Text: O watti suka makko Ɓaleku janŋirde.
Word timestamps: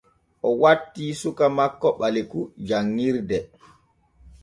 O 0.47 0.49
watti 0.61 1.05
suka 1.21 1.45
makko 1.57 1.87
Ɓaleku 1.99 2.39
janŋirde. 2.67 3.37